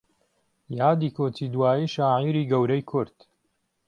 یادی 0.77 1.09
کۆچی 1.15 1.45
داوی 1.53 1.83
شاعیری 1.95 2.49
گەورەی 2.51 2.83
کورد 2.89 3.15